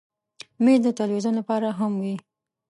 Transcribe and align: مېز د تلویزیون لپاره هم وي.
مېز 0.63 0.79
د 0.85 0.87
تلویزیون 0.99 1.33
لپاره 1.39 1.67
هم 1.79 1.91
وي. 2.03 2.15